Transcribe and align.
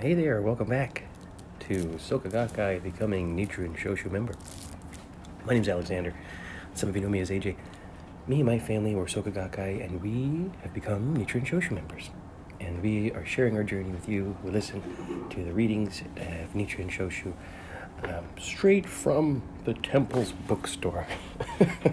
Hey 0.00 0.14
there, 0.14 0.42
welcome 0.42 0.68
back 0.68 1.04
to 1.60 1.84
Soka 1.98 2.32
Gakkai 2.32 2.82
becoming 2.82 3.36
Nichiren 3.36 3.76
Shoshu 3.76 4.10
member. 4.10 4.34
My 5.46 5.54
name's 5.54 5.68
Alexander. 5.68 6.14
Some 6.74 6.88
of 6.88 6.96
you 6.96 7.02
know 7.02 7.08
me 7.08 7.20
as 7.20 7.30
AJ. 7.30 7.54
Me 8.28 8.40
and 8.40 8.44
my 8.44 8.58
family 8.58 8.94
were 8.94 9.06
Soka 9.06 9.32
Gakkai, 9.32 9.82
and 9.82 10.02
we 10.02 10.50
have 10.60 10.74
become 10.74 11.16
Nichiren 11.16 11.46
Shoshu 11.46 11.70
members. 11.70 12.10
And 12.60 12.82
we 12.82 13.10
are 13.12 13.24
sharing 13.24 13.56
our 13.56 13.64
journey 13.64 13.88
with 13.88 14.06
you. 14.06 14.36
We 14.44 14.50
listen 14.50 14.82
to 15.30 15.42
the 15.42 15.50
readings 15.50 16.02
of 16.02 16.52
Nichiren 16.52 16.90
Shoshu 16.90 17.32
um, 18.02 18.26
straight 18.38 18.84
from 18.84 19.40
the 19.64 19.72
temple's 19.72 20.32
bookstore. 20.46 21.06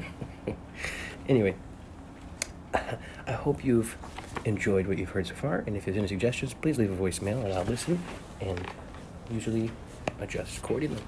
anyway, 1.29 1.55
I 2.73 3.31
hope 3.31 3.63
you've 3.63 3.95
enjoyed 4.43 4.87
what 4.87 4.97
you've 4.97 5.11
heard 5.11 5.27
so 5.27 5.35
far. 5.35 5.63
And 5.65 5.77
if 5.77 5.85
there's 5.85 5.95
any 5.95 6.09
suggestions, 6.09 6.53
please 6.53 6.77
leave 6.77 6.91
a 6.91 7.01
voicemail 7.01 7.45
and 7.45 7.53
I'll 7.53 7.63
listen 7.63 7.97
and 8.41 8.59
usually 9.31 9.71
adjust 10.19 10.57
accordingly. 10.57 11.01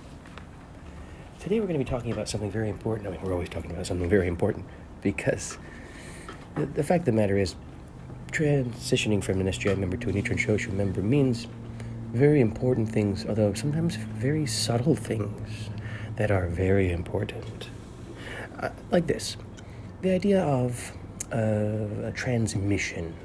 Today 1.41 1.59
we're 1.59 1.67
going 1.67 1.79
to 1.79 1.83
be 1.83 1.89
talking 1.89 2.13
about 2.13 2.29
something 2.29 2.49
very 2.49 2.69
important. 2.69 3.09
I 3.09 3.11
mean, 3.11 3.21
we're 3.21 3.33
always 3.33 3.49
talking 3.49 3.71
about 3.71 3.85
something 3.85 4.09
very 4.09 4.29
important 4.29 4.65
because 5.01 5.57
the, 6.55 6.65
the 6.65 6.83
fact 6.83 7.01
of 7.01 7.05
the 7.05 7.11
matter 7.11 7.37
is, 7.37 7.55
transitioning 8.31 9.23
from 9.23 9.39
an 9.41 9.47
SGI 9.47 9.77
member 9.77 9.97
to 9.97 10.09
a 10.09 10.13
Nichiren 10.13 10.37
Shoshu 10.37 10.71
member 10.73 11.01
means 11.01 11.47
very 12.13 12.41
important 12.41 12.89
things, 12.89 13.25
although 13.25 13.53
sometimes 13.53 13.95
very 13.95 14.45
subtle 14.45 14.95
things 14.95 15.69
that 16.15 16.31
are 16.31 16.47
very 16.47 16.91
important. 16.91 17.69
Uh, 18.59 18.69
like 18.91 19.07
this 19.07 19.37
the 20.01 20.11
idea 20.11 20.43
of 20.43 20.91
uh, 21.31 22.07
a 22.07 22.11
transmission. 22.13 23.15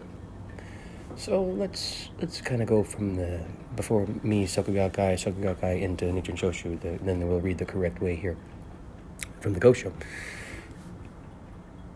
So 1.16 1.42
let's 1.42 2.08
let's 2.20 2.40
kind 2.40 2.62
of 2.62 2.68
go 2.68 2.82
from 2.82 3.16
the 3.16 3.40
before 3.76 4.06
me 4.22 4.46
Soka 4.46 4.72
Gakkai 4.72 5.14
Sokugakai 5.14 5.82
into 5.82 6.06
Nichiren 6.06 6.38
Shoshu. 6.38 6.80
The, 6.80 6.98
then 7.04 7.26
we'll 7.28 7.40
read 7.40 7.58
the 7.58 7.64
correct 7.66 8.00
way 8.00 8.16
here 8.16 8.36
from 9.40 9.52
the 9.52 9.60
Gosho. 9.60 9.92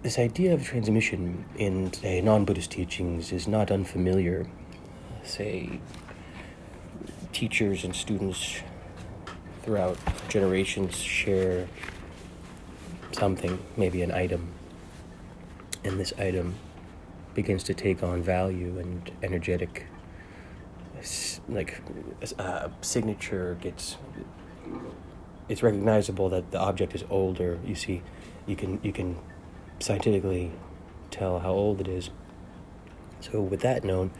This 0.02 0.18
idea 0.18 0.54
of 0.54 0.62
transmission 0.62 1.44
in 1.56 1.92
say 1.92 2.20
non-Buddhist 2.20 2.70
teachings 2.70 3.32
is 3.32 3.48
not 3.48 3.70
unfamiliar. 3.70 4.46
Say 5.24 5.80
teachers 7.32 7.84
and 7.84 7.94
students 7.94 8.60
throughout 9.62 9.98
generations 10.28 10.96
share 10.96 11.66
something, 13.12 13.58
maybe 13.76 14.02
an 14.02 14.12
item, 14.12 14.52
and 15.82 15.98
this 15.98 16.12
item 16.18 16.54
begins 17.34 17.64
to 17.64 17.74
take 17.74 18.02
on 18.02 18.22
value 18.22 18.78
and 18.78 19.10
energetic 19.22 19.86
like 21.48 21.82
uh, 22.38 22.68
signature 22.80 23.56
gets 23.60 23.98
it's 25.48 25.62
recognizable 25.62 26.28
that 26.28 26.50
the 26.50 26.58
object 26.58 26.94
is 26.94 27.04
older 27.10 27.58
you 27.64 27.74
see 27.74 28.02
you 28.46 28.56
can 28.56 28.80
you 28.82 28.92
can 28.92 29.16
scientifically 29.78 30.52
tell 31.10 31.40
how 31.40 31.52
old 31.52 31.80
it 31.80 31.88
is. 31.88 32.10
So 33.20 33.40
with 33.40 33.60
that 33.60 33.84
known 33.84 34.10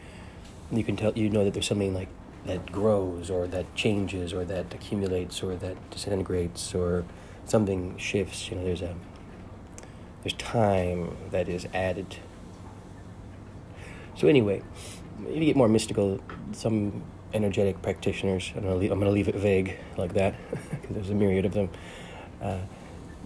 you 0.71 0.83
can 0.83 0.97
tell 0.97 1.13
you 1.13 1.29
know 1.29 1.45
that 1.45 1.53
there's 1.53 1.67
something 1.67 1.93
like 1.93 2.09
that 2.45 2.71
grows 2.71 3.29
or 3.29 3.47
that 3.47 3.73
changes 3.75 4.33
or 4.33 4.45
that 4.45 4.73
accumulates 4.73 5.43
or 5.43 5.55
that 5.55 5.89
disintegrates 5.89 6.73
or 6.73 7.05
something 7.45 7.97
shifts. 7.97 8.49
You 8.49 8.57
know 8.57 8.63
there's 8.63 8.81
a 8.81 8.95
there's 10.23 10.33
time 10.33 11.15
that 11.31 11.47
is 11.47 11.67
added. 11.73 12.17
So 14.15 14.27
anyway, 14.27 14.63
if 15.27 15.35
you 15.35 15.45
get 15.45 15.55
more 15.55 15.69
mystical, 15.69 16.19
some 16.51 17.03
energetic 17.33 17.81
practitioners, 17.81 18.51
I'm 18.55 18.63
going 18.63 18.89
to 18.89 19.09
leave 19.09 19.27
it 19.27 19.35
vague 19.35 19.77
like 19.95 20.15
that, 20.15 20.33
because 20.51 20.89
there's 20.89 21.09
a 21.11 21.13
myriad 21.13 21.45
of 21.45 21.53
them, 21.53 21.69
uh, 22.41 22.57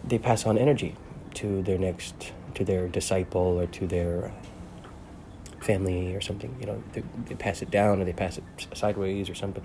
they 0.04 0.20
pass 0.20 0.46
on 0.46 0.58
energy 0.58 0.96
to 1.36 1.62
their 1.62 1.78
next, 1.78 2.34
to 2.56 2.66
their 2.66 2.88
disciple 2.88 3.60
or 3.60 3.68
to 3.68 3.88
their 3.88 4.34
family 5.62 6.16
or 6.16 6.22
something. 6.22 6.56
You 6.60 6.68
know, 6.68 6.84
they, 6.94 7.04
they 7.26 7.36
pass 7.36 7.62
it 7.62 7.72
down 7.72 8.02
or 8.02 8.06
they 8.06 8.14
pass 8.14 8.38
it 8.38 8.44
sideways 8.74 9.30
or 9.30 9.36
something. 9.36 9.64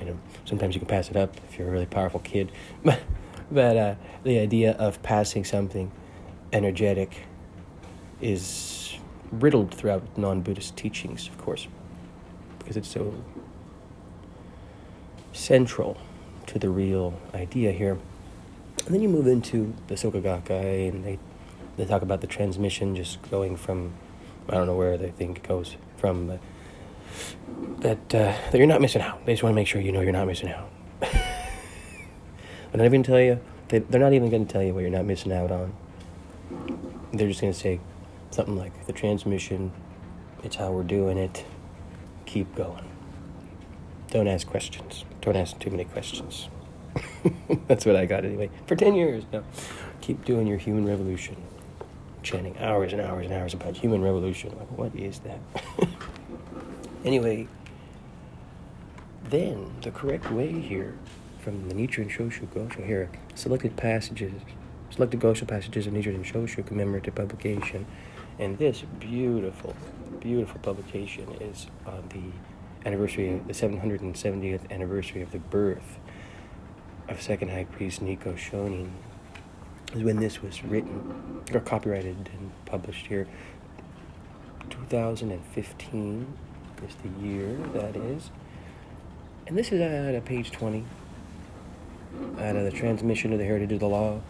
You 0.00 0.06
know, 0.06 0.18
sometimes 0.44 0.74
you 0.74 0.80
can 0.80 0.88
pass 0.88 1.10
it 1.10 1.16
up 1.16 1.36
if 1.48 1.58
you're 1.58 1.68
a 1.68 1.70
really 1.70 1.86
powerful 1.86 2.20
kid. 2.20 2.50
But, 3.50 3.76
uh, 3.76 3.94
the 4.22 4.38
idea 4.38 4.72
of 4.72 5.02
passing 5.02 5.44
something 5.44 5.92
energetic 6.52 7.26
is 8.20 8.96
riddled 9.30 9.74
throughout 9.74 10.16
non 10.16 10.40
Buddhist 10.40 10.76
teachings, 10.76 11.28
of 11.28 11.36
course, 11.38 11.68
because 12.58 12.76
it's 12.76 12.88
so 12.88 13.14
central 15.32 15.98
to 16.46 16.58
the 16.58 16.70
real 16.70 17.20
idea 17.34 17.72
here. 17.72 17.98
And 18.86 18.94
then 18.94 19.00
you 19.00 19.08
move 19.08 19.26
into 19.26 19.74
the 19.86 19.94
Soka 19.94 20.50
and 20.88 21.04
they, 21.04 21.18
they 21.76 21.86
talk 21.86 22.02
about 22.02 22.20
the 22.20 22.26
transmission 22.26 22.94
just 22.94 23.20
going 23.30 23.56
from, 23.56 23.94
I 24.48 24.54
don't 24.54 24.66
know 24.66 24.76
where 24.76 24.98
they 24.98 25.10
think 25.10 25.38
it 25.38 25.48
goes 25.48 25.76
from, 25.96 26.26
but 26.26 26.40
that, 27.80 28.14
uh, 28.14 28.34
that 28.50 28.58
you're 28.58 28.66
not 28.66 28.80
missing 28.80 29.02
out. 29.02 29.24
They 29.24 29.32
just 29.32 29.42
want 29.42 29.52
to 29.52 29.56
make 29.56 29.66
sure 29.66 29.80
you 29.80 29.92
know 29.92 30.00
you're 30.00 30.12
not 30.12 30.26
missing 30.26 30.50
out. 30.50 30.70
But 32.74 32.80
I 32.80 32.86
even 32.86 33.04
tell 33.04 33.20
you, 33.20 33.38
they, 33.68 33.78
they're 33.78 34.00
not 34.00 34.14
even 34.14 34.30
going 34.30 34.46
to 34.46 34.52
tell 34.52 34.60
you 34.60 34.74
what 34.74 34.80
you're 34.80 34.90
not 34.90 35.04
missing 35.04 35.30
out 35.30 35.52
on. 35.52 35.72
They're 37.12 37.28
just 37.28 37.40
going 37.40 37.52
to 37.52 37.56
say, 37.56 37.78
something 38.32 38.56
like 38.56 38.88
the 38.88 38.92
transmission, 38.92 39.70
it's 40.42 40.56
how 40.56 40.72
we're 40.72 40.82
doing 40.82 41.16
it, 41.16 41.44
keep 42.26 42.52
going. 42.56 42.90
Don't 44.10 44.26
ask 44.26 44.48
questions. 44.48 45.04
Don't 45.20 45.36
ask 45.36 45.56
too 45.60 45.70
many 45.70 45.84
questions. 45.84 46.48
That's 47.68 47.86
what 47.86 47.96
I 47.96 48.06
got 48.06 48.24
anyway. 48.24 48.50
For 48.66 48.76
10 48.76 48.94
years 48.94 49.24
now. 49.32 49.44
Keep 50.00 50.24
doing 50.24 50.46
your 50.46 50.58
human 50.58 50.86
revolution. 50.86 51.36
Chanting 52.22 52.56
hours 52.58 52.92
and 52.92 53.00
hours 53.00 53.26
and 53.26 53.34
hours 53.34 53.54
about 53.54 53.76
human 53.76 54.02
revolution. 54.02 54.50
Like, 54.56 54.70
what 54.76 54.94
is 54.94 55.20
that? 55.20 55.38
anyway, 57.04 57.48
then 59.24 59.74
the 59.82 59.90
correct 59.90 60.30
way 60.30 60.60
here 60.60 60.94
from 61.40 61.68
the 61.68 61.74
Nichiren 61.74 62.10
Shoshu 62.10 62.46
Gosho 62.48 62.86
here, 62.86 63.10
selected 63.34 63.76
passages, 63.76 64.32
selected 64.90 65.20
Gosho 65.20 65.46
passages 65.46 65.86
of 65.86 65.92
Nichiren 65.92 66.24
Shoshu 66.24 66.66
commemorative 66.66 67.14
publication 67.14 67.86
and 68.38 68.58
this 68.58 68.82
beautiful, 68.98 69.76
beautiful 70.20 70.58
publication 70.60 71.28
is 71.40 71.68
on 71.86 72.08
the 72.08 72.88
anniversary, 72.88 73.40
the 73.46 73.52
770th 73.52 74.70
anniversary 74.70 75.22
of 75.22 75.30
the 75.30 75.38
birth 75.38 75.98
of 77.08 77.20
Second 77.20 77.50
High 77.50 77.64
Priest 77.64 78.02
Nikko 78.02 78.34
Shonin. 78.34 78.90
Is 79.94 80.02
when 80.02 80.16
this 80.16 80.42
was 80.42 80.64
written 80.64 81.42
or 81.52 81.60
copyrighted 81.60 82.28
and 82.32 82.50
published 82.66 83.06
here. 83.06 83.28
2015 84.70 86.26
is 86.86 86.94
the 86.96 87.26
year 87.26 87.56
that 87.74 87.96
is. 87.96 88.30
And 89.46 89.56
this 89.56 89.70
is 89.70 89.80
out 89.80 90.14
of 90.14 90.24
page 90.24 90.50
20, 90.50 90.84
out 92.40 92.56
of 92.56 92.64
the 92.64 92.72
transmission 92.72 93.32
of 93.32 93.38
the 93.38 93.44
heritage 93.44 93.72
of 93.72 93.80
the 93.80 93.86
law. 93.86 94.20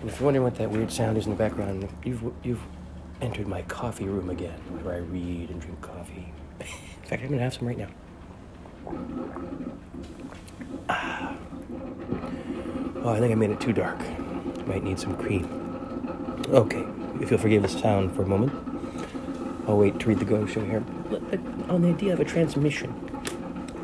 And 0.00 0.10
if 0.10 0.18
you're 0.18 0.24
wondering 0.24 0.44
what 0.44 0.56
that 0.56 0.70
weird 0.70 0.90
sound 0.90 1.16
is 1.16 1.26
in 1.26 1.30
the 1.30 1.36
background, 1.36 1.88
you've, 2.04 2.32
you've 2.42 2.62
entered 3.20 3.46
my 3.46 3.62
coffee 3.62 4.06
room 4.06 4.30
again, 4.30 4.58
where 4.82 4.94
I 4.94 4.98
read 4.98 5.50
and 5.50 5.60
drink 5.60 5.80
coffee. 5.80 6.32
In 6.60 7.08
fact, 7.08 7.22
I'm 7.22 7.28
gonna 7.28 7.42
have 7.42 7.54
some 7.54 7.68
right 7.68 7.78
now. 7.78 7.88
Oh, 13.06 13.10
I 13.10 13.20
think 13.20 13.30
I 13.30 13.36
made 13.36 13.50
it 13.50 13.60
too 13.60 13.72
dark. 13.72 14.00
Might 14.66 14.82
need 14.82 14.98
some 14.98 15.16
cream. 15.16 15.44
Okay, 16.48 16.84
if 17.20 17.30
you'll 17.30 17.38
forgive 17.38 17.62
the 17.62 17.68
sound 17.68 18.16
for 18.16 18.22
a 18.22 18.26
moment, 18.26 18.52
I'll 19.68 19.78
wait 19.78 20.00
to 20.00 20.08
read 20.08 20.18
the 20.18 20.24
Gosho 20.24 20.66
here. 20.66 20.82
On 21.68 21.82
the 21.82 21.90
idea 21.90 22.14
of 22.14 22.18
a 22.18 22.24
transmission, 22.24 22.92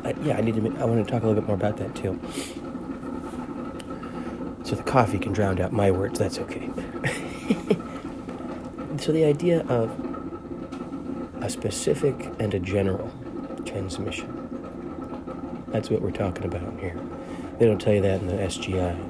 I, 0.03 0.13
yeah, 0.23 0.37
I 0.37 0.41
need 0.41 0.55
to. 0.55 0.77
I 0.77 0.83
want 0.83 1.05
to 1.05 1.09
talk 1.09 1.23
a 1.23 1.27
little 1.27 1.41
bit 1.41 1.47
more 1.47 1.55
about 1.55 1.77
that 1.77 1.95
too. 1.95 2.19
So 4.65 4.75
the 4.75 4.83
coffee 4.83 5.19
can 5.19 5.31
drown 5.31 5.61
out 5.61 5.71
my 5.71 5.89
words. 5.89 6.19
That's 6.19 6.39
okay. 6.39 6.67
so 8.97 9.13
the 9.13 9.23
idea 9.23 9.61
of 9.67 9.89
a 11.41 11.49
specific 11.49 12.29
and 12.39 12.53
a 12.53 12.59
general 12.59 13.09
transmission. 13.65 14.32
That's 15.73 15.89
what 15.89 16.01
we're 16.03 16.11
talking 16.11 16.45
about 16.45 16.79
here. 16.79 16.95
They 17.57 17.65
don't 17.65 17.81
tell 17.81 17.93
you 17.93 18.01
that 18.01 18.21
in 18.21 18.27
the 18.27 18.33
SGI. 18.33 19.09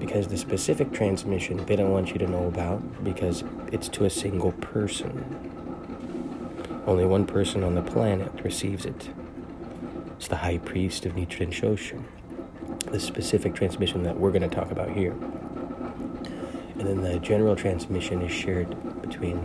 Because 0.00 0.26
the 0.26 0.36
specific 0.36 0.92
transmission 0.92 1.64
they 1.66 1.76
don't 1.76 1.92
want 1.92 2.08
you 2.08 2.18
to 2.18 2.26
know 2.26 2.48
about 2.48 3.04
because 3.04 3.44
it's 3.70 3.88
to 3.90 4.06
a 4.06 4.10
single 4.10 4.50
person. 4.52 5.22
Only 6.84 7.04
one 7.04 7.26
person 7.26 7.62
on 7.62 7.76
the 7.76 7.82
planet 7.82 8.32
receives 8.42 8.84
it. 8.84 9.10
It's 10.16 10.26
the 10.26 10.38
high 10.38 10.58
priest 10.58 11.06
of 11.06 11.12
Nichiren 11.12 11.52
Shoshu. 11.52 12.02
The 12.90 12.98
specific 12.98 13.54
transmission 13.54 14.02
that 14.02 14.18
we're 14.18 14.32
going 14.32 14.42
to 14.42 14.48
talk 14.48 14.72
about 14.72 14.90
here. 14.90 15.12
And 15.12 16.80
then 16.80 17.02
the 17.02 17.20
general 17.20 17.54
transmission 17.54 18.20
is 18.22 18.32
shared 18.32 19.00
between 19.00 19.38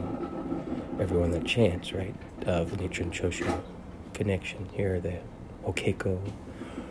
everyone 1.00 1.30
that 1.32 1.46
chants, 1.46 1.94
right? 1.94 2.16
Of 2.48 2.72
Nichiren 2.72 3.12
Shoshu 3.12 3.62
connection. 4.14 4.68
Here, 4.74 5.00
the 5.00 5.20
Hokkeko, 5.66 6.20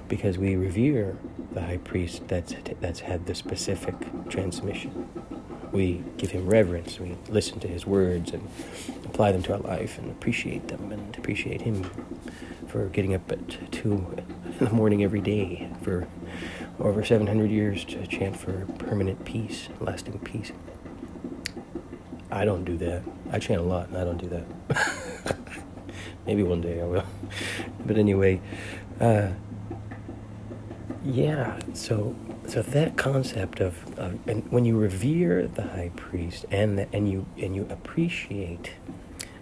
because 0.09 0.39
we 0.39 0.57
revere 0.57 1.17
the 1.53 1.63
high 1.63 1.79
priest 1.79 2.29
that's 2.29 2.55
that's 2.81 3.01
had 3.01 3.27
the 3.27 3.35
specific 3.35 3.95
transmission. 4.29 5.09
We 5.73 6.05
give 6.19 6.31
him 6.31 6.47
reverence. 6.47 7.01
We 7.01 7.17
listen 7.29 7.59
to 7.61 7.69
his 7.69 7.87
words 7.87 8.33
and 8.33 8.49
apply 9.05 9.33
them 9.33 9.43
to 9.45 9.55
our 9.55 9.59
life 9.59 9.99
and 9.99 10.11
appreciate 10.11 10.69
them 10.69 10.93
and 10.93 11.17
appreciate 11.17 11.63
him 11.63 11.91
for 12.69 12.89
getting 12.89 13.15
up 13.15 13.31
at 13.31 13.73
two 13.73 14.07
in 14.59 14.65
the 14.65 14.71
morning 14.71 15.03
every 15.03 15.21
day 15.21 15.69
for 15.83 16.07
over 16.79 17.05
700 17.05 17.51
years 17.51 17.85
to 17.85 18.07
chant 18.07 18.37
for 18.37 18.67
permanent 18.79 19.25
peace, 19.25 19.69
lasting 19.81 20.19
peace. 20.21 20.53
I 22.31 22.45
don't 22.45 22.65
do 22.65 22.77
that. 22.79 23.03
I 23.31 23.39
chant 23.39 23.61
a 23.61 23.65
lot 23.65 23.89
and 23.89 23.97
I 23.97 24.05
don't 24.05 24.19
do 24.19 24.29
that. 24.29 25.34
Maybe 26.27 26.43
one 26.43 26.61
day 26.61 26.81
I 26.81 26.85
will. 26.85 27.05
But 27.87 27.99
anyway, 27.99 28.41
uh, 29.01 29.29
yeah, 31.05 31.59
so 31.75 32.17
so 32.47 32.63
that 32.63 32.97
concept 32.97 33.61
of, 33.61 33.99
of 33.99 34.19
and 34.27 34.51
when 34.51 34.65
you 34.65 34.79
revere 34.79 35.47
the 35.47 35.63
high 35.63 35.91
priest 35.97 36.47
and 36.51 36.79
the, 36.79 36.89
and 36.95 37.11
you 37.11 37.27
and 37.39 37.55
you 37.55 37.67
appreciate 37.71 38.73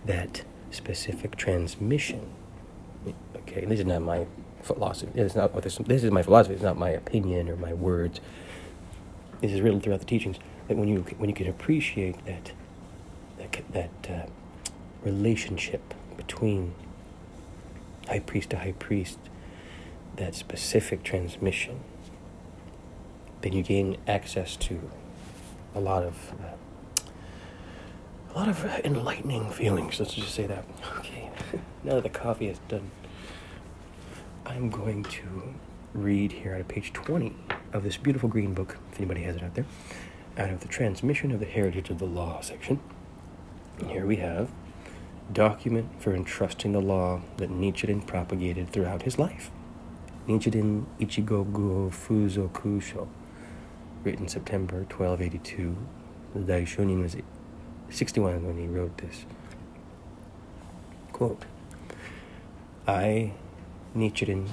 that 0.07 0.43
specific 0.71 1.37
transmission. 1.37 2.33
Okay, 3.37 3.65
this 3.65 3.81
is 3.81 3.87
not 3.87 4.03
my 4.03 4.27
philosophy. 4.63 5.21
It's 5.21 5.35
not 5.35 5.55
this. 5.63 5.79
This 5.79 6.05
is 6.05 6.11
my 6.11 6.23
philosophy. 6.23 6.55
It's 6.55 6.63
not 6.63 6.79
my 6.79 6.91
opinion 6.91 7.49
or 7.49 7.57
my 7.57 7.75
words. 7.75 8.21
This 9.41 9.53
is 9.53 9.61
written 9.61 9.81
throughout 9.81 10.01
the 10.01 10.07
teachings. 10.07 10.39
That 10.69 10.77
when 10.77 10.89
you 10.89 11.01
when 11.19 11.29
you 11.29 11.35
can 11.35 11.49
appreciate 11.49 12.25
that 12.27 12.53
that 13.39 13.73
that 13.73 14.11
uh, 14.11 14.27
relationship 15.05 15.95
between 16.17 16.75
high 18.09 18.21
priest 18.21 18.51
to 18.51 18.59
high 18.59 18.73
priest 18.73 19.19
that 20.17 20.35
specific 20.35 21.03
transmission, 21.03 21.81
then 23.41 23.53
you 23.53 23.63
gain 23.63 23.97
access 24.07 24.57
to 24.57 24.91
a 25.75 25.81
lot 25.81 26.03
of 26.03 26.33
uh, 26.41 27.05
a 28.35 28.39
lot 28.39 28.49
of 28.49 28.65
enlightening 28.85 29.51
feelings. 29.51 30.01
Let's 30.01 30.15
just 30.15 30.35
say 30.35 30.47
that. 30.47 30.65
Okay, 30.99 31.31
now 31.85 31.95
that 31.95 32.05
the 32.05 32.09
coffee 32.09 32.47
is 32.49 32.59
done, 32.69 32.91
I'm 34.47 34.71
going 34.71 35.03
to 35.05 35.55
read 35.95 36.33
here 36.33 36.55
out 36.55 36.61
of 36.61 36.69
page 36.69 36.93
20 36.93 37.35
of 37.73 37.83
this 37.83 37.97
beautiful 37.97 38.29
green 38.29 38.55
book, 38.55 38.79
if 38.93 38.99
anybody 38.99 39.23
has 39.23 39.37
it 39.37 39.43
out 39.43 39.55
there, 39.55 39.67
out 40.39 40.51
of 40.51 40.61
the 40.61 40.69
Transmission 40.69 41.33
of 41.33 41.41
the 41.41 41.47
Heritage 41.47 41.91
of 41.91 41.99
the 41.99 42.07
Law 42.07 42.41
section. 42.41 42.81
Here 43.89 44.07
we 44.07 44.17
have 44.17 44.51
document 45.33 45.89
for 46.01 46.15
entrusting 46.15 46.73
the 46.73 46.81
law 46.81 47.21
that 47.37 47.51
Nichiren 47.51 48.07
propagated 48.07 48.71
throughout 48.71 49.03
his 49.03 49.19
life. 49.19 49.51
Nichiren 50.29 50.85
Ichigo 51.01 51.51
Guho 51.51 51.91
Fuzokusho, 51.91 53.09
written 54.05 54.29
September 54.29 54.77
1282. 54.83 55.77
The 56.35 56.41
Daishonin 56.41 57.03
was 57.03 57.17
61 57.91 58.47
when 58.47 58.59
he 58.59 58.67
wrote 58.67 58.99
this. 58.99 59.27
Quote 61.13 61.45
I, 62.87 63.33
Nichiren, 63.97 64.49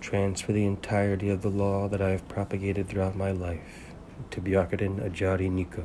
transfer 0.00 0.52
the 0.52 0.66
entirety 0.66 1.30
of 1.30 1.42
the 1.42 1.48
law 1.48 1.88
that 1.88 2.02
I 2.02 2.10
have 2.10 2.28
propagated 2.28 2.88
throughout 2.88 3.16
my 3.16 3.30
life 3.30 3.92
to 4.30 4.40
Byakuren 4.40 5.00
Ajari 5.00 5.50
Nikko 5.50 5.84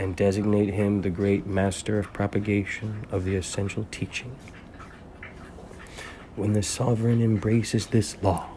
and 0.00 0.16
designate 0.16 0.72
him 0.72 1.02
the 1.02 1.10
great 1.10 1.46
master 1.46 1.98
of 1.98 2.12
propagation 2.12 3.06
of 3.12 3.24
the 3.24 3.36
essential 3.36 3.86
teaching 3.90 4.34
when 6.36 6.54
the 6.54 6.62
sovereign 6.62 7.20
embraces 7.20 7.88
this 7.88 8.16
law, 8.22 8.48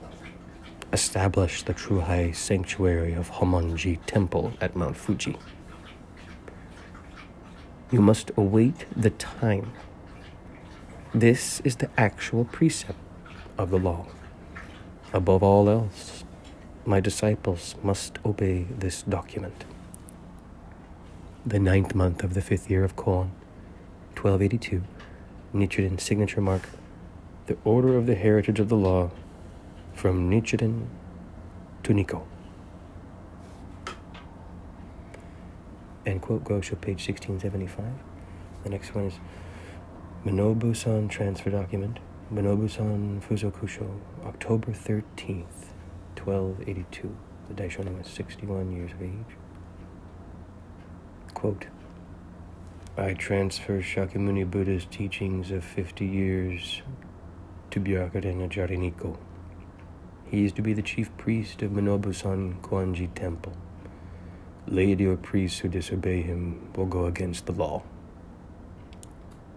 establish 0.93 1.63
the 1.63 1.73
true 1.73 1.99
high 1.99 2.31
sanctuary 2.31 3.13
of 3.13 3.29
Honmonji 3.29 3.99
Temple 4.05 4.53
at 4.61 4.73
Mount 4.73 4.95
Fuji. 4.95 5.37
You 7.91 8.01
must 8.01 8.31
await 8.37 8.85
the 8.95 9.09
time. 9.09 9.73
This 11.13 11.59
is 11.65 11.75
the 11.75 11.89
actual 11.97 12.45
precept 12.45 12.97
of 13.57 13.69
the 13.69 13.79
law. 13.79 14.07
Above 15.11 15.43
all 15.43 15.69
else, 15.69 16.23
my 16.85 17.01
disciples 17.01 17.75
must 17.83 18.17
obey 18.25 18.65
this 18.79 19.03
document. 19.03 19.65
The 21.45 21.59
ninth 21.59 21.93
month 21.93 22.23
of 22.23 22.35
the 22.35 22.41
fifth 22.41 22.69
year 22.69 22.85
of 22.85 22.95
Koan, 22.95 23.31
1282, 24.15 24.81
Nichiren's 25.53 26.01
signature 26.01 26.39
mark 26.39 26.69
the 27.47 27.57
order 27.65 27.97
of 27.97 28.05
the 28.05 28.15
heritage 28.15 28.61
of 28.61 28.69
the 28.69 28.77
law 28.77 29.11
from 29.93 30.29
Nichiren 30.31 30.85
to 31.83 31.93
Nikko. 31.93 32.25
End 36.05 36.21
quote, 36.21 36.45
Gosho, 36.45 36.79
page 36.79 37.05
1675. 37.05 37.87
The 38.63 38.69
next 38.69 38.95
one 38.95 39.07
is 39.07 39.15
Minobu-san 40.25 41.09
transfer 41.09 41.49
document. 41.49 41.99
Minobu-san 42.33 43.21
Fuzokusho, 43.21 43.99
October 44.25 44.71
13th, 44.71 45.73
1282. 46.15 47.17
The 47.49 47.53
Daishonin 47.53 47.97
was 47.97 48.07
61 48.07 48.71
years 48.71 48.93
of 48.93 49.01
age. 49.01 49.35
Quote, 51.43 51.65
I 52.95 53.11
transfer 53.15 53.81
Shakyamuni 53.81 54.49
Buddha's 54.49 54.85
teachings 54.85 55.51
of 55.51 55.65
50 55.65 56.05
years 56.05 56.81
to 57.69 57.81
Byakuren 57.81 58.47
Ajari 58.47 58.79
Nikko. 58.79 59.17
He 60.23 60.45
is 60.45 60.53
to 60.53 60.61
be 60.61 60.71
the 60.71 60.81
chief 60.81 61.09
priest 61.17 61.61
of 61.61 61.71
Minobu-san 61.71 62.59
Kuonji 62.61 63.13
Temple. 63.13 63.57
Lady 64.67 65.05
or 65.05 65.17
priests 65.17 65.59
who 65.59 65.67
disobey 65.67 66.21
him 66.21 66.71
will 66.77 66.85
go 66.85 67.07
against 67.07 67.45
the 67.45 67.51
law. 67.51 67.83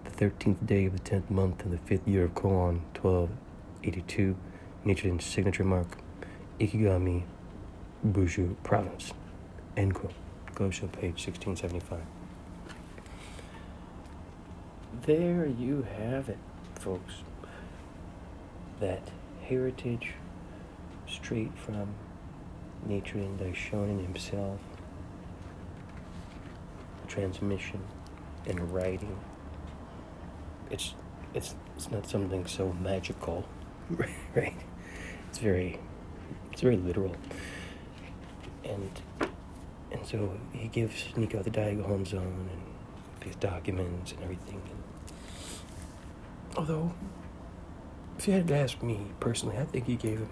The 0.06 0.10
thirteenth 0.10 0.66
day 0.66 0.86
of 0.86 0.92
the 0.92 0.98
tenth 0.98 1.30
month 1.30 1.64
in 1.64 1.70
the 1.70 1.78
fifth 1.78 2.08
year 2.08 2.24
of 2.24 2.34
Koan, 2.34 2.80
1282, 3.00 4.36
Nichiren's 4.84 5.24
signature 5.24 5.62
mark, 5.62 5.98
Ikegami, 6.58 7.22
Bushu 8.04 8.56
Province. 8.64 9.12
End 9.76 9.94
quote. 9.94 10.25
Gosho, 10.56 10.90
page 10.90 11.26
1675. 11.26 12.00
There 15.02 15.46
you 15.46 15.86
have 15.98 16.30
it, 16.30 16.38
folks 16.76 17.12
that 18.80 19.02
heritage 19.42 20.12
straight 21.06 21.56
from 21.58 21.94
nature 22.86 23.18
Nichiren 23.18 23.36
Daishonin 23.38 24.02
himself, 24.02 24.58
transmission 27.06 27.80
and 28.46 28.72
writing. 28.72 29.18
It's 30.70 30.94
it's 31.34 31.54
it's 31.76 31.90
not 31.90 32.08
something 32.08 32.46
so 32.46 32.72
magical, 32.72 33.46
right? 34.34 34.56
It's 35.28 35.38
very 35.38 35.78
it's 36.50 36.62
very 36.62 36.76
literal, 36.78 37.14
and 38.64 38.90
and 39.20 39.25
so 40.06 40.38
he 40.52 40.68
gives 40.68 41.04
Nikko 41.16 41.42
the 41.42 41.50
Dai-Gohonzon 41.50 42.22
and 42.22 42.62
these 43.20 43.36
documents 43.36 44.12
and 44.12 44.22
everything. 44.22 44.62
Although 46.56 46.92
if 48.16 48.28
you 48.28 48.34
had 48.34 48.46
to 48.48 48.56
ask 48.56 48.82
me 48.82 49.00
personally, 49.20 49.58
I 49.58 49.64
think 49.64 49.86
he 49.86 49.96
gave 49.96 50.18
him 50.18 50.28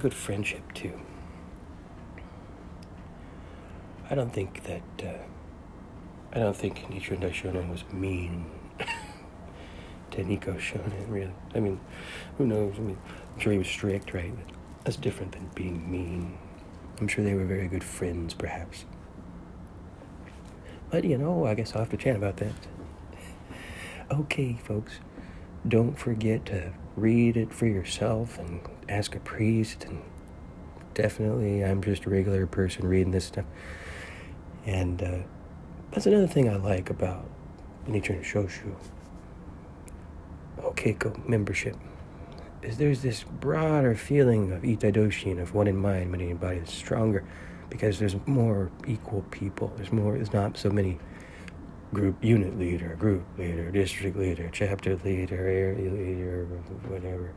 good 0.00 0.12
friendship 0.12 0.74
too. 0.74 1.00
I 4.10 4.14
don't 4.14 4.32
think 4.32 4.64
that. 4.64 4.82
Uh, 5.02 5.22
I 6.34 6.38
don't 6.38 6.56
think 6.56 6.86
Nichiren 6.88 7.20
Daishonin 7.20 7.70
was 7.70 7.84
mean 7.92 8.46
to 10.12 10.24
Nikko 10.24 10.54
Shonin, 10.54 11.10
really. 11.10 11.32
I 11.54 11.60
mean, 11.60 11.78
who 12.38 12.46
knows? 12.46 12.74
I 12.78 12.80
mean, 12.80 12.98
I'm 13.34 13.40
sure 13.40 13.52
he 13.52 13.58
was 13.58 13.68
strict, 13.68 14.14
right? 14.14 14.32
That's 14.84 14.96
different 14.96 15.32
than 15.32 15.50
being 15.54 15.90
mean. 15.90 16.38
I'm 17.02 17.08
sure 17.08 17.24
they 17.24 17.34
were 17.34 17.44
very 17.44 17.66
good 17.66 17.82
friends, 17.82 18.32
perhaps. 18.32 18.84
But, 20.88 21.02
you 21.02 21.18
know, 21.18 21.46
I 21.46 21.54
guess 21.54 21.74
I'll 21.74 21.80
have 21.80 21.90
to 21.90 21.96
chat 21.96 22.14
about 22.14 22.36
that. 22.36 22.52
okay, 24.12 24.56
folks. 24.62 25.00
Don't 25.66 25.98
forget 25.98 26.46
to 26.46 26.72
read 26.94 27.36
it 27.36 27.52
for 27.52 27.66
yourself 27.66 28.38
and 28.38 28.60
ask 28.88 29.16
a 29.16 29.18
priest. 29.18 29.84
And 29.84 30.00
definitely, 30.94 31.64
I'm 31.64 31.82
just 31.82 32.04
a 32.04 32.10
regular 32.10 32.46
person 32.46 32.86
reading 32.86 33.10
this 33.10 33.24
stuff. 33.24 33.46
And 34.64 35.02
uh, 35.02 35.18
that's 35.90 36.06
another 36.06 36.28
thing 36.28 36.48
I 36.48 36.54
like 36.54 36.88
about 36.88 37.28
Nichiren 37.88 38.22
Shoshu. 38.22 38.76
Hokkeko 40.56 41.28
membership 41.28 41.74
is 42.62 42.78
there's 42.78 43.02
this 43.02 43.24
broader 43.24 43.94
feeling 43.94 44.52
of 44.52 44.62
Itaidoshin, 44.62 45.40
of 45.40 45.54
one 45.54 45.66
in 45.66 45.76
mind, 45.76 46.10
many 46.10 46.30
in 46.30 46.36
body, 46.36 46.58
that's 46.58 46.72
stronger 46.72 47.24
because 47.70 47.98
there's 47.98 48.16
more 48.26 48.70
equal 48.86 49.22
people. 49.30 49.72
There's 49.76 49.92
more, 49.92 50.14
there's 50.14 50.32
not 50.32 50.58
so 50.58 50.70
many 50.70 50.98
group 51.92 52.22
unit 52.22 52.58
leader, 52.58 52.94
group 52.96 53.24
leader, 53.38 53.70
district 53.70 54.16
leader, 54.16 54.48
chapter 54.52 54.96
leader, 54.96 55.36
area 55.36 55.90
leader, 55.90 56.44
whatever, 56.88 57.32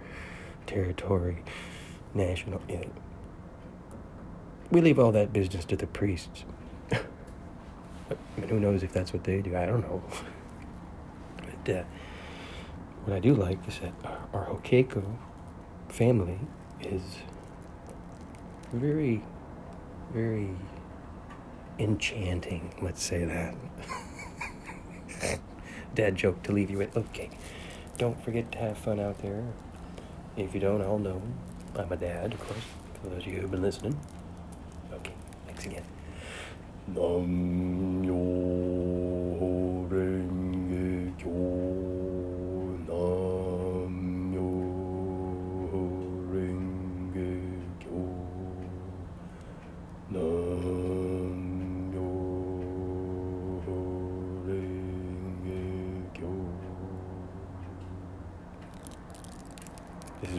territory, 0.67 1.43
national. 2.13 2.61
Yeah. 2.69 2.83
We 4.71 4.81
leave 4.81 4.99
all 4.99 5.11
that 5.11 5.31
business 5.31 5.65
to 5.65 5.75
the 5.75 5.87
priests. 5.87 6.43
I 6.91 6.97
mean, 8.37 8.49
who 8.49 8.59
knows 8.59 8.83
if 8.83 8.91
that's 8.91 9.13
what 9.13 9.23
they 9.23 9.41
do? 9.41 9.55
I 9.55 9.65
don't 9.65 9.81
know. 9.81 10.03
But 11.65 11.75
uh, 11.75 11.83
what 13.05 13.15
I 13.15 13.19
do 13.19 13.35
like 13.35 13.59
is 13.67 13.77
that 13.79 13.93
our, 14.33 14.47
Hokkeko 14.47 15.03
family 15.89 16.39
is 16.81 17.03
very, 18.73 19.21
very 20.11 20.49
enchanting. 21.77 22.73
Let's 22.81 23.03
say 23.03 23.25
that. 23.25 23.53
Dad 25.95 26.15
joke 26.15 26.41
to 26.43 26.51
leave 26.51 26.71
you 26.71 26.79
with. 26.79 26.97
Okay, 26.97 27.29
don't 27.99 28.21
forget 28.23 28.51
to 28.53 28.57
have 28.57 28.77
fun 28.77 28.99
out 28.99 29.21
there. 29.21 29.43
If 30.35 30.55
you 30.55 30.59
don't, 30.59 30.81
I'll 30.81 30.97
know. 30.97 31.21
I'm 31.77 31.91
a 31.91 31.97
dad, 31.97 32.33
of 32.33 32.39
course, 32.39 32.59
for 33.01 33.09
those 33.09 33.21
of 33.21 33.27
you 33.27 33.41
who've 33.41 33.51
been 33.51 33.61
listening. 33.61 33.99
Okay, 34.91 35.13
thanks 35.45 35.65
again. 35.65 35.83
Nam 36.87 38.03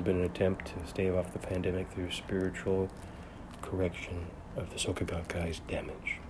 been 0.07 0.21
an 0.21 0.25
attempt 0.25 0.67
to 0.67 0.87
stave 0.87 1.17
off 1.17 1.33
the 1.33 1.39
pandemic 1.41 1.91
through 1.91 2.13
spiritual 2.13 2.89
correction 3.61 4.27
of 4.57 4.71
the 4.71 4.77
Soka 4.77 5.05
Gakkai's 5.05 5.59
damage. 5.67 6.21